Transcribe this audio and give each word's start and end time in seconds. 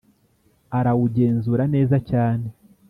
arawugenzura 0.77 1.63
neza 1.73 1.97
cyane 2.09 2.47